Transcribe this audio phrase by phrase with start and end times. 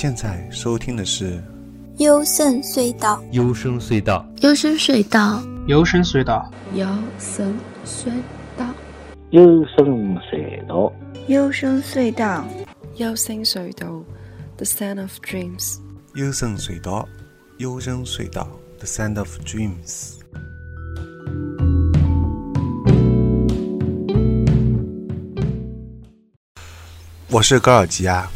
[0.00, 1.32] 现在收听的是
[1.96, 3.20] 《幽深隧道》。
[3.32, 6.86] 幽深隧道，幽深隧道，幽深隧道，幽
[7.18, 8.04] 深隧
[8.56, 8.72] 道，
[9.30, 10.92] 幽深隧道，
[11.28, 12.46] 幽深隧道，
[12.98, 13.96] 幽深隧道，幽深隧道，
[14.56, 15.72] 《The Sound of Dreams》。
[16.14, 17.08] 幽深隧道，
[17.56, 20.12] 幽深隧道，《The Sound of Dreams》。
[27.30, 28.30] 我是高尔基啊。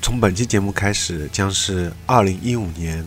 [0.00, 3.04] 从本期节目开始，将是二零一五年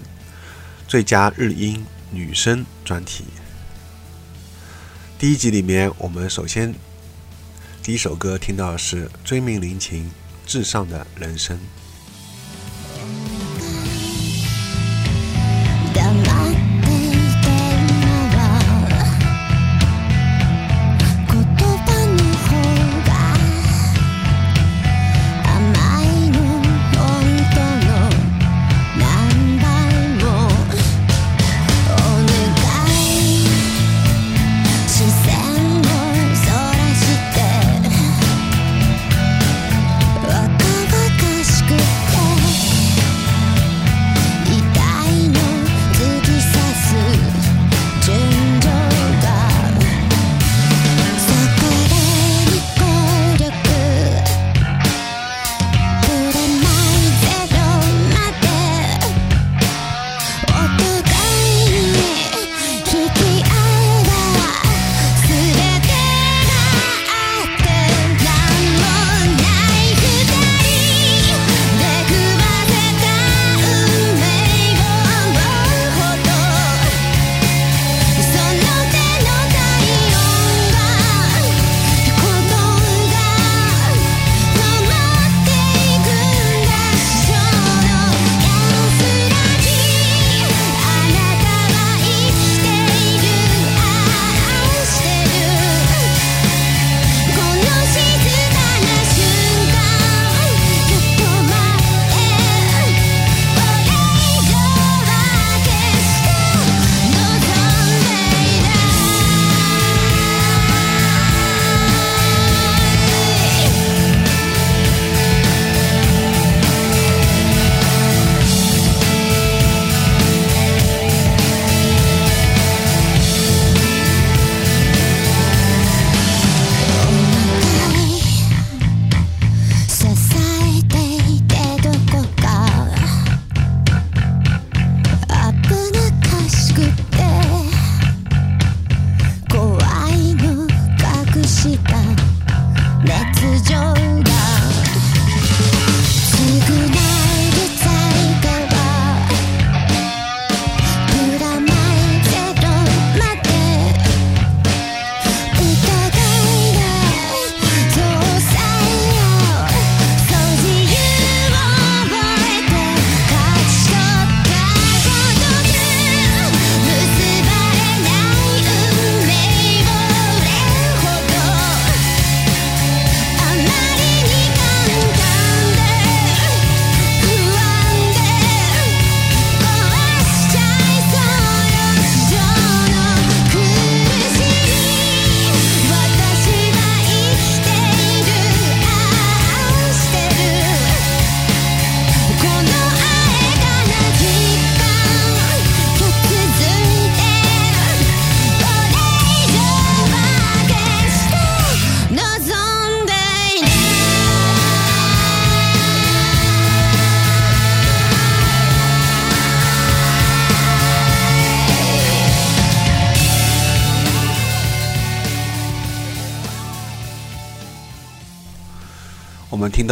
[0.88, 3.23] 最佳日音女声专题。
[5.17, 6.76] 第一集里面，我们首先
[7.81, 10.12] 第一首歌听到的是追名灵琴
[10.45, 11.58] 至上的人生。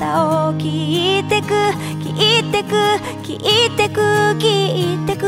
[0.00, 2.74] 方を聞いてく聞いてく
[3.22, 4.00] 聞いてく
[4.40, 5.26] 聞いてく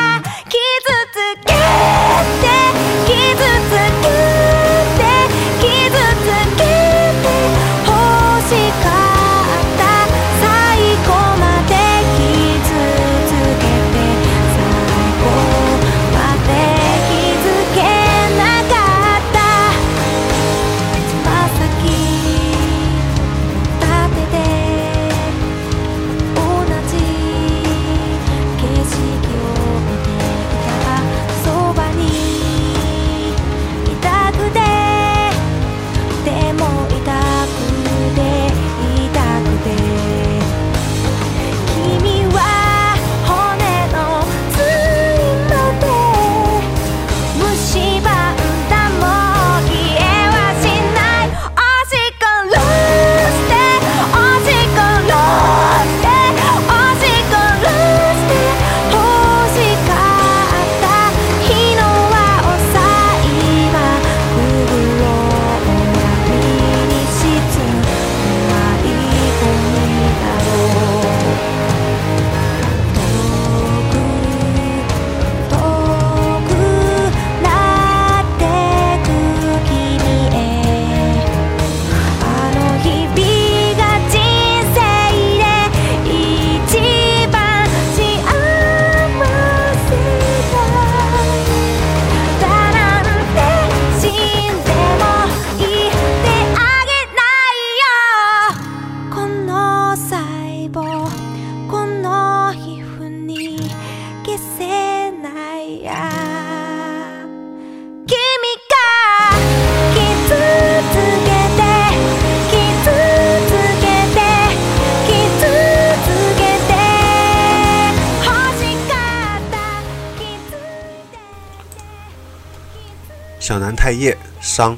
[123.84, 124.74] 太夜伤，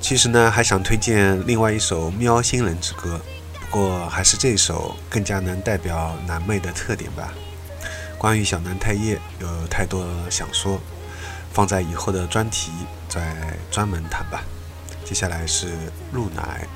[0.00, 3.20] 其实呢，还想推荐另外一首《喵星人之歌》，
[3.60, 7.32] 不过还是这首更加能代表南妹的特点吧。
[8.18, 10.80] 关于小南太夜有太多想说，
[11.52, 12.72] 放在以后的专题
[13.08, 14.42] 再专门谈吧。
[15.04, 15.68] 接下来是
[16.10, 16.66] 鹿奶。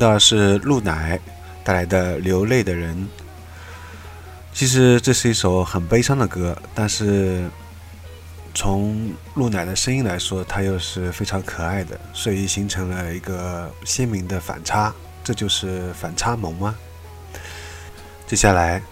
[0.00, 1.20] 的是鹿奶
[1.62, 3.06] 带来的流泪的人。
[4.52, 7.44] 其实这是一首很悲伤的歌，但是
[8.54, 14.92] 从鹿奶的声音来说，它又是非常可爱的，所以形成了一个鲜明的反差。
[15.22, 16.74] 这就是反差萌吗？
[18.26, 18.82] 接下来，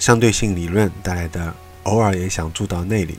[0.00, 1.54] 相对性理论带来的
[1.84, 3.16] 偶尔也想住到那里。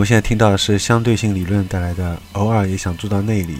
[0.00, 3.58] 我们现在听到的是相对性理论带来的，偶尔也想住到那里，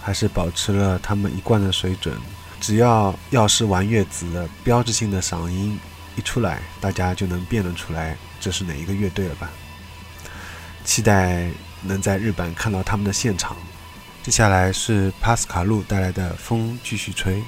[0.00, 2.16] 还是保持了他们一贯的水准。
[2.58, 5.78] 只要药师丸月子的标志性的嗓音
[6.16, 9.50] 一出来，大家就能辨认出来这是哪一个乐队了吧？
[10.86, 11.50] 期待
[11.82, 13.54] 能在日本看到他们的现场。
[14.22, 17.44] 接下来是帕斯卡路带来的风继续吹。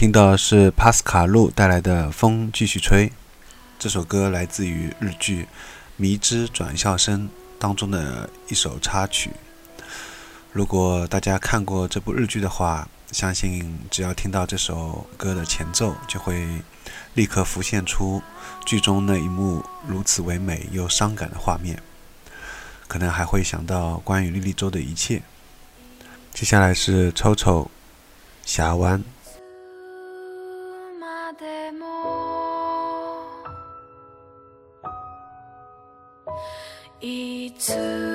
[0.02, 3.14] 听到是帕斯卡路带来的风继续吹，
[3.78, 5.44] 这首歌来自于日剧
[5.96, 7.26] 《迷之转校生》
[7.60, 9.30] 当中的一首插曲。
[10.52, 16.48] 如果大家看过这部日剧的话，相信只要听到这首歌的前奏，就会
[17.14, 18.24] 立刻浮现出
[18.66, 21.80] 剧中那一幕如此唯美又伤感的画面，
[22.88, 25.22] 可能还会想到关于莉莉周的一切。
[26.34, 27.70] 接下来是抽抽
[28.44, 29.04] 峡湾。
[37.02, 38.11] 一次。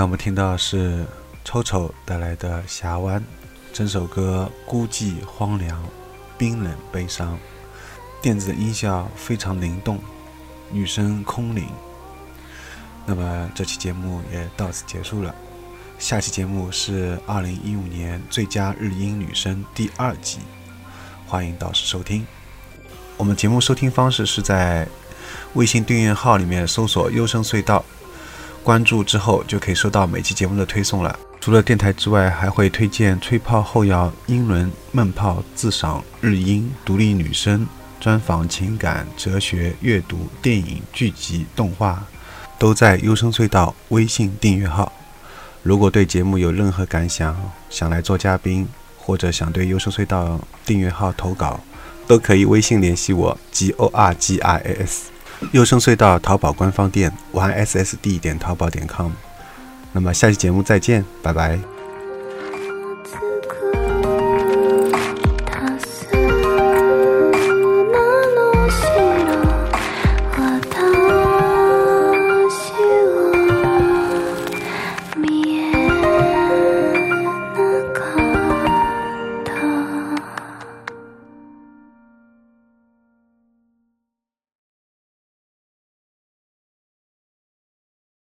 [0.00, 1.04] 那我们听到是
[1.44, 3.20] 臭臭带来的《峡湾》，
[3.70, 5.78] 整首歌孤寂、荒凉、
[6.38, 7.38] 冰冷、悲伤，
[8.22, 9.98] 电子音效非常灵动，
[10.70, 11.66] 女声空灵。
[13.04, 15.34] 那么这期节目也到此结束了，
[15.98, 20.38] 下期节目是2015年最佳日音女声第二集，
[21.26, 22.26] 欢迎到时收听。
[23.18, 24.88] 我们节目收听方式是在
[25.56, 27.84] 微信订阅号里面搜索“优声隧道”。
[28.62, 31.16] 关注之后就可以收到每期节目的推送了。
[31.40, 37.66] 除了电台之外，还会推荐吹泡后摇、英伦慢泡、自赏日音、独立女声、
[37.98, 42.04] 专访、情感、哲学、阅读、电影、剧集、动画，
[42.58, 44.92] 都在优声隧道微信订阅号。
[45.62, 47.34] 如果对节目有任何感想，
[47.70, 48.68] 想来做嘉宾，
[48.98, 51.58] 或者想对优声隧道订阅号投稿，
[52.06, 55.09] 都可以微信联系我 g o r g i s。
[55.52, 59.10] 优声隧道淘宝官方店，yssd 点淘宝点 com。
[59.92, 61.58] 那么下期节目再见，拜拜。